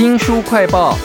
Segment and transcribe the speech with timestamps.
[0.00, 0.96] 新书快报。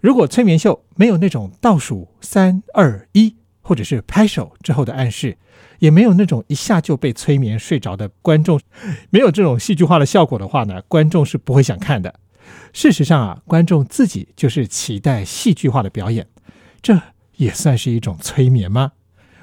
[0.00, 5.36] 如果催眠秀没有那种倒数三二一，或者是拍手之后的暗示，
[5.80, 8.58] 也没有那种一下就被催眠睡着的观众，
[9.10, 12.14] 没有这种戏剧化的效果的话呢，观众是不会想看的。
[12.72, 16.26] 事实上啊，观众自己就是期待戏剧化的表演，
[16.80, 16.98] 这
[17.36, 18.92] 也算是一种催眠吗？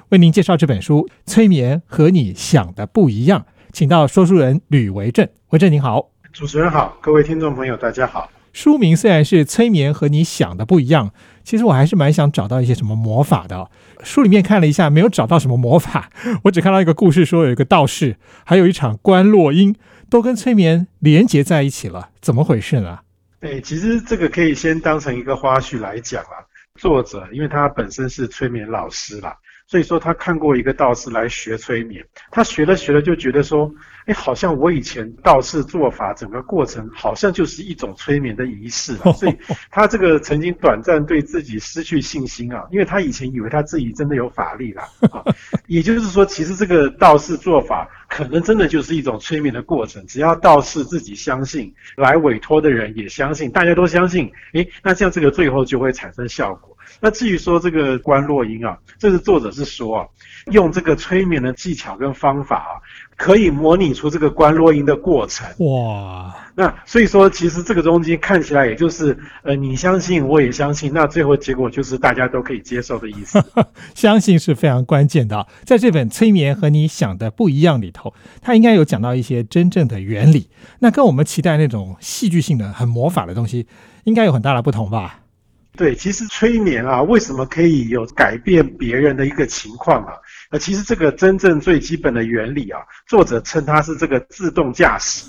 [0.08, 3.40] 为您介绍这本书《催眠和你想的不一样》，
[3.72, 5.28] 请到说书人吕维正。
[5.50, 8.30] 维正您好，主持人好，各位听众朋友大家好。
[8.52, 11.10] 书名虽然是催眠和你想的不一样，
[11.42, 13.70] 其实我还是蛮想找到一些什么魔法的。
[14.02, 16.10] 书里面看了一下，没有找到什么魔法，
[16.44, 19.74] 我只看到一个故事，说有一个道士，还有一场观落音，
[20.10, 22.98] 都跟催眠连接在一起了，怎么回事呢？
[23.40, 26.44] 哎，其实这个可以先当成一个花絮来讲啊。
[26.74, 29.34] 作者因为他本身是催眠老师啦。
[29.68, 33.68] 所以说他看过一个道士来学催眠，他学了学了就觉得说，
[34.04, 39.12] 哎，好像我以前道士做法整个过程好像就是一种催眠的仪式了。
[39.18, 39.36] 所以
[39.68, 44.88] 他这个曾经短暂对自己失去信心啊，因为他以前以为他自己真的有法力啦。
[45.10, 45.24] 啊。
[45.66, 56.75] 也就是说，其实这个道士做法可能真的就是一种催眠的过程，只要道士自己相信，来委托的人也相信，大家都相信，哎，那这样这个最后就会产生效果。
[57.00, 60.06] 那至于说这个观落音啊，这是作者是说啊，
[60.52, 62.72] 用这个催眠的技巧跟方法啊，
[63.16, 65.46] 可以模拟出这个观落音的过程。
[65.58, 73.42] 哇，那所以说其实这个东西看起来也就是呃，你相信我也相信，那最后结果就是大家都可以接受的意思。
[73.94, 80.48] 相信是非常关键的，在这本催眠和你想的不一样里头，它应该有讲到一些真正的原理。
[80.80, 83.66] 那跟我们期待那种戏剧性的、很魔法的东西，
[84.04, 85.20] 应该有很大的不同吧？
[85.76, 90.14] 对，其实催眠啊，为什么可以有改变别人的一个情况啊？
[90.50, 95.28] 呃，其实这个真正最基本的原理啊，作者称它是这个自动驾驶。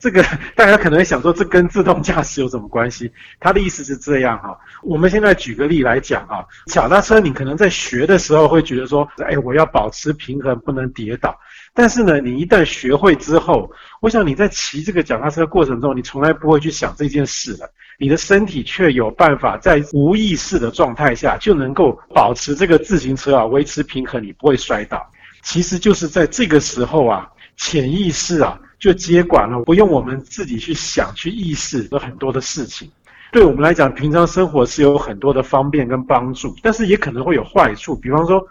[0.00, 0.24] 这个
[0.54, 3.10] 大家可能会想说，这跟自动驾驶有什么关系？
[3.40, 4.56] 他的意思是这样哈。
[4.82, 11.38] 我们现在举个例来讲啊，脚踏车你可能在学的时候会觉得说，哎，我要保持平衡，不能跌倒。
[11.76, 13.68] 但是呢，你一旦学会之后，
[14.00, 17.68] 我想你在骑这个脚踏车过程中，你从来不会去想这件事了。
[17.98, 25.04] 你的身体却有办法在无意识的状态下就能够保持这个自行车啊，维持平衡，你不会摔倒。
[25.42, 32.88] 其实就是在这个时候啊，潜意识啊就接管了，不用我们自己去想去意识的很多的事情。
[33.32, 38.46] 对我们来讲，平常生活是有很多的方便跟帮助，但是也可能会有坏处，比方说。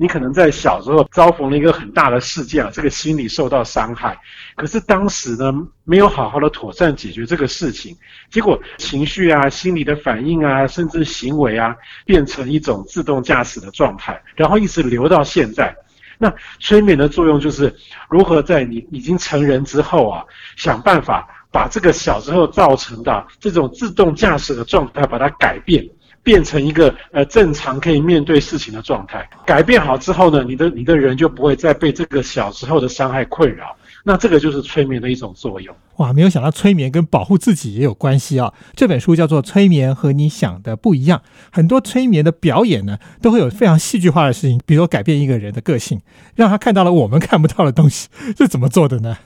[0.00, 4.16] 你可能在小时候遭逢了一个很大的事件啊，这个心理受到伤害，
[4.54, 7.96] 可是当时呢没有好好的妥善解决这个事情，
[8.30, 11.74] 结果情绪啊、心理的反应啊，甚至行为啊，
[12.06, 15.76] 变成一种自动驾驶的状态，然后一直留到现在。
[16.16, 17.74] 那催眠的作用就是
[18.08, 20.24] 如何在你已经成人之后啊，
[20.56, 25.84] 想办法把这个小时候造成的这种自动驾驶的状态把它改变。
[26.28, 33.74] 变成一个呃正常可以面对事情的状态，改变好之后呢，你的你的人就不会再被这个小时候的伤害困扰。
[34.04, 35.74] 那这个就是催眠的一种作用。
[35.96, 38.52] 哇，没有想到催眠跟保护自己也有关系啊！
[38.76, 41.18] 这本书叫做《催眠和你想的不一样》，
[41.50, 46.02] 很多催眠的表演呢，都会有非常戏剧化的事情，比如说改变一个人的个性，
[46.36, 49.16] 让他看到了我们看不到的东西，是怎么做的呢？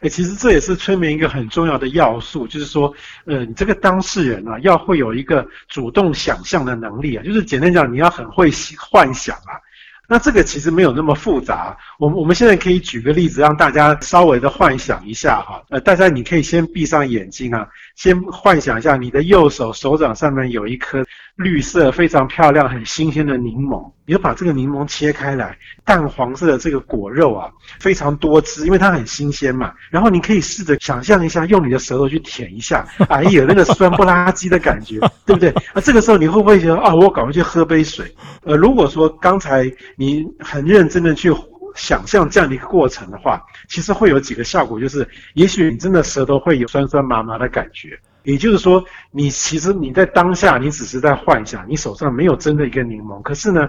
[0.00, 2.92] 哎，其实这也是催眠一个很重要的要素，就是说，
[3.26, 9.60] 呃，你这个当事人啊，要会有一个主动想象的能力啊，就是简单讲，你要很会幻想啊。
[10.08, 15.62] 那这个其实没有那么复杂，我们我们现在可以举个例子，让大家稍微的幻想一下哈。
[15.68, 17.68] 呃，大家你可以先闭上眼睛啊，
[18.00, 21.04] 先幻想一下你的右手手掌上面有一颗
[21.36, 29.74] 绿色、非常漂亮、很新鲜的柠檬，你就把这个柠檬切开来，淡黄色的这个果肉啊，非常多汁，因为它很新鲜嘛。
[29.90, 35.50] 然后你可以试着想象一下，用你的舌头去舔一下，哎呀，那个酸不拉几的感觉，对不对？
[35.74, 38.06] 啊，这个时候你会不会觉得啊，我赶快去喝杯水？
[38.44, 39.70] 呃，如果说刚才。
[39.96, 41.30] 你很认真的去
[41.74, 53.68] 想象这样的一个过程的话，其实会有几个效果，就是也许你真的舌头会有酸酸麻麻的感觉，也就是说，你其实你在当下你只是在幻想，你手上没有真的一个柠檬，可是呢，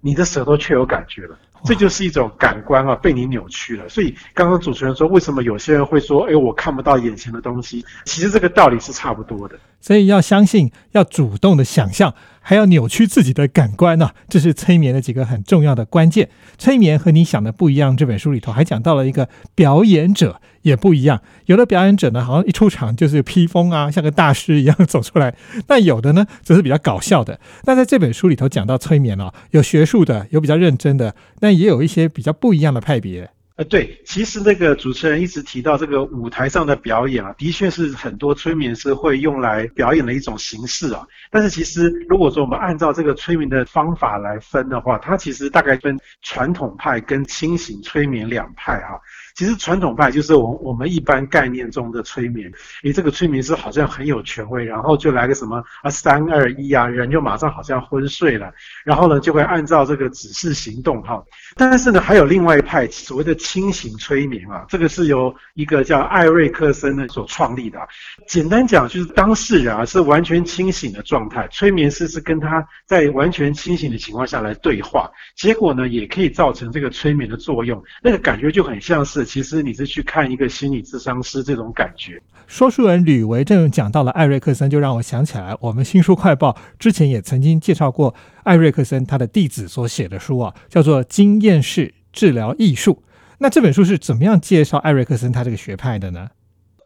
[0.00, 1.38] 你的舌头却有感觉了。
[1.64, 3.88] 这就是一种感官啊，被你扭曲了。
[3.88, 7.84] 所以刚刚主持人说，为什么有些人会说，哎，我看不到眼前的东西？
[8.04, 9.58] 其实这个道理是差不多的。
[9.80, 12.14] 所以要相信，要主动的想象，
[12.48, 14.12] 还要扭曲自己的感官呢。
[14.26, 16.30] 这是催眠的几个很重要的关键。
[16.56, 17.94] 催眠和你想的不一样。
[17.94, 21.20] 这本书里头还讲到了一个表演者也不一样。
[21.44, 25.30] 有的表演者呢，好像一出场就是披风啊，像个大师一样走出来；
[25.66, 27.38] 那有的呢，则是比较搞笑的。
[27.64, 31.14] 那在这本书里头讲到催眠啊，有学术的，有比较认真的。
[31.40, 33.28] 那也有一些比较不一样的派别。
[33.58, 41.04] 呃，对，其实那个主持人一直提到这个舞台上的表演啊，的确是很多催眠师会用来表演的一种形式啊。
[41.28, 48.94] 但是其实如果说我们按照这个催眠的方法来分的话，它其实大概分传统派跟清醒催眠两派啊。
[49.34, 52.50] 其实传统派就是我我们一般概念中的催眠，
[52.82, 58.52] 诶，这个催眠师好像很有权威，然后就来个什么啊三二一啊，人就马上好像昏睡了，
[58.84, 61.22] 然后呢就会按照这个指示行动哈。
[61.54, 67.78] 但是呢，还有另外一派所谓的清醒催眠啊，这个是由一个叫艾瑞克森的所创立的。
[68.26, 79.24] 简单讲就是当事人啊是完全清醒的状态，催眠师是跟他在完全清醒的情况下来对话，结果呢也可以造成这个催眠的作用，那个感觉就很像是。
[79.24, 82.20] 其实你是去看一个心理咨商师这种感觉。
[82.46, 93.02] 说书人吕维正讲到了艾瑞克森，就让我想起来，我们新书快报之前也曾经介绍过艾瑞克森他的弟子所写的书啊，叫做《经验式治疗艺术》。
[93.38, 96.28] 那这本书是怎么样介绍艾瑞克森他这个学派的呢？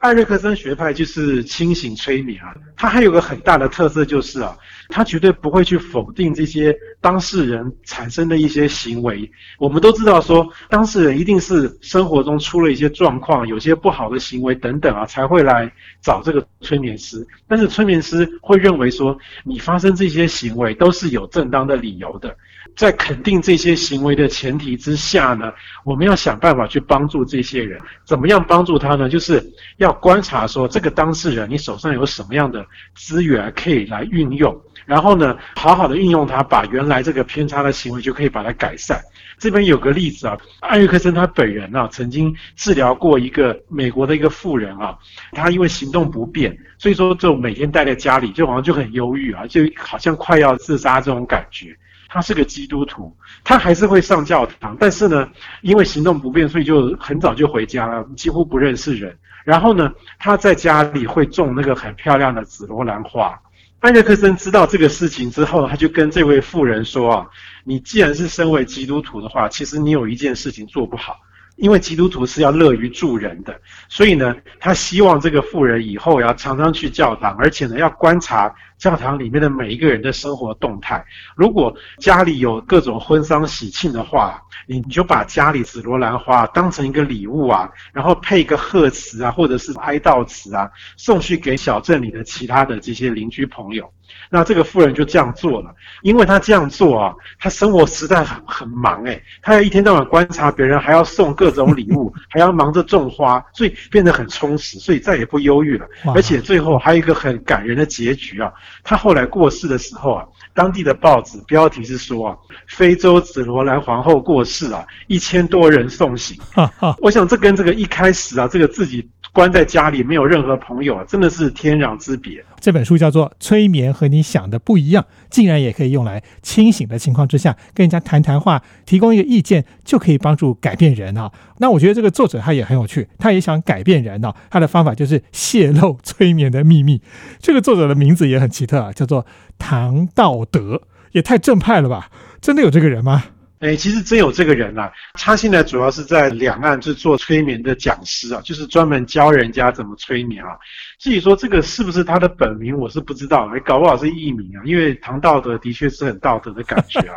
[0.00, 4.58] 艾瑞克森学派就是清醒催眠啊，他还有个很大的特色就是啊，
[4.88, 9.30] 他绝对不会去否定这些当事人产生的一些行为。
[9.60, 15.72] 我们都知道说，当事人一定是生活中出了一些状况，有些不好的行为等等啊，才会来
[16.02, 17.24] 找这个催眠师。
[17.46, 22.36] 但是催眠师会认为说，你发生这些行为都是有正当的理由的。
[22.74, 25.52] 在肯定这些行为的前提之下呢，
[25.84, 27.80] 我们要想办法去帮助这些人。
[28.04, 29.08] 怎么样帮助他呢？
[29.08, 29.42] 就是
[29.76, 39.00] 要观察说这个当事人你手上有什么样的资源可以来运用，然后呢，好好的运用它，把原来这个偏差的行为就可以把它改善。
[39.38, 44.96] 这边有个例子啊，艾瑞克森他本人啊，曾经治疗过一个美国的一个妇人啊，
[45.32, 51.76] 他因为行动不便，所以说就每天待在家里，就好像就很忧郁啊，就好像快要自杀这种感觉。
[52.12, 55.26] 他是个基督徒，他还是会上教堂，但是呢，
[55.62, 59.16] 因为行动不便，所以就很早就回家了，几乎不认识人。
[59.46, 63.40] 然后呢，他在家里会种那个很漂亮的紫罗兰花。
[63.80, 67.26] 艾瑞克森知道这个事情之后，他就跟这位妇人说：“啊，
[67.64, 71.16] 你既然是身为基督徒的话，其实你有一件事情做不好。”
[71.56, 73.54] 因为基督徒是要乐于助人的，
[73.88, 81.04] 所以呢，他希望这个妇人以后要常常去教堂，而且呢，要观察教堂里面的每一个人的生活动态。
[81.36, 93.88] 如果家里有各种婚丧喜庆的话，你你就把家里紫罗兰花当成一个礼物啊，然后配一个贺词啊，或者是哀悼词啊，送去给小镇里的其他的这些邻居朋友。
[94.28, 105.86] 那这个富人就这样做了，因为她这样做啊，她生活实在很很忙诶，她要一天到晚观察别人，还要送各种礼物， 还要忙着种花，所以变得很充实，所以再也不忧郁了。
[106.14, 108.52] 而且最后还有一个很感人的结局啊，
[108.82, 112.36] 他后来过世的时候啊，当地的报纸标题是说啊，
[112.68, 116.38] 非洲紫罗兰皇后过世啊，一千多人送行。
[117.00, 119.08] 我想这跟这个一开始啊，这个自己。
[119.32, 122.44] 关在家里没有任何朋友啊，真的是天壤之别。
[122.60, 131.32] 这本书叫做《催眠和你想的不一样》，竟然也可以用来清醒的情况之下跟人家谈谈话，提供一个意见就可以帮助改变人啊。
[131.58, 134.34] 那我觉得这个作者他也很有趣，他也想改变人啊。
[134.50, 137.00] 他的方法就是泄露催眠的秘密。
[137.40, 139.26] 这个作者的名字也很奇特啊，叫做
[139.58, 140.82] 唐道德，
[141.12, 142.10] 也太正派了吧？
[142.42, 143.24] 真的有这个人吗？
[143.62, 144.92] 哎，其实真有这个人啊！
[145.14, 150.50] 他现在主要是在两岸是做催眠的讲师啊，就是专门教人家怎么催眠啊。
[150.98, 154.62] 至于说这个是不是他的本名，我是不知道，搞不好是艺名啊。
[154.64, 157.16] 因为唐道德的确是很道德的感觉啊。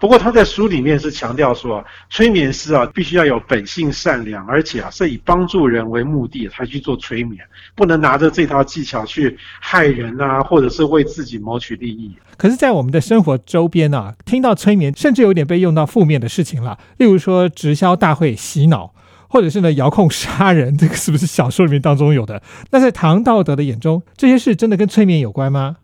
[0.00, 7.40] 不过他在书里面是强调说，催眠师啊必须要有本性善良，而且啊是以帮助人为目的才去做催眠，
[7.76, 12.12] 不能拿着这套技巧去害人啊，或者是为自己谋取利益。
[12.36, 16.78] 可是，在我们的生活周边啊，听到催眠，甚至有点被用到负面的事情了。
[16.98, 18.94] 例如说，直销大会洗脑，
[19.28, 22.42] 或者是呢，遥控杀人，这个是不是小说里面当中有的？
[22.70, 25.76] 那在唐道德的眼中，这些事真的跟催眠有关吗？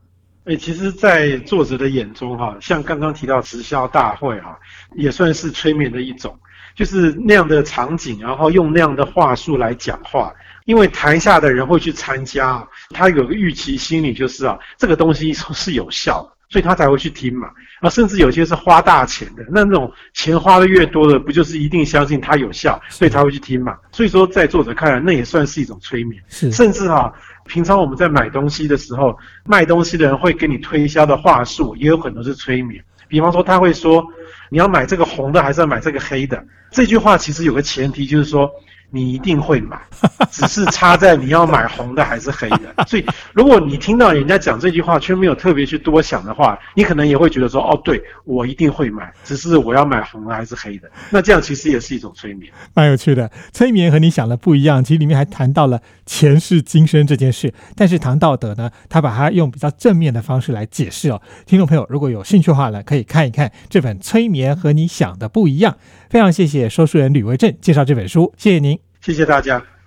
[0.44, 4.58] 哎，其实，在作者的眼中，哈，像刚刚提到直销大会，哈，
[4.96, 6.34] 也算是催眠的一种，
[6.74, 10.32] 就是那样的场景，然后用那样的话术来讲话。
[10.64, 17.48] 因为台下的人会去参加，他有个预期心理，就是啊，这个东西是有效，所以他才会去听嘛。
[17.80, 23.74] 啊，甚至有些是花大钱的，那那种钱花的越多的，不就是一定相信它有效，所以才会去听嘛。
[23.90, 26.22] 所以说，在作者看来，那也算是一种催眠。
[26.28, 27.10] 是，甚至啊，
[27.50, 32.80] 平常我们在买东西的时候，卖东西的人会给你推销的话术，也有很多是催眠。
[33.08, 34.06] 比方说，他会说，
[34.50, 36.40] 你要买这个红的，还是要买这个黑的？
[36.70, 38.48] 这句话其实有个前提，就是说。
[38.92, 39.80] 你一定会买，
[40.32, 42.84] 只是差在你要买红的还是黑的。
[42.88, 53.30] 所以，如果你听到人家讲这句话却没有特别去多想的话，你可能也会觉得说：“哦，对我一定会买，只是我要买红的还是黑的。”那这样其实也是一种催眠，蛮有趣的。
[53.52, 57.39] 催眠和你想的不一样，其实里面还谈到了前世今生这件事。
[57.76, 61.22] 但是唐道德呢，他把它用比较正面的方式来解释哦。
[61.46, 65.72] 听众朋友，如果有兴趣的话呢，可以看一看这本《催眠和你想的不一样》。
[66.08, 69.79] 非常谢谢说书人吕维正介绍这本书，谢谢您，谢谢大家。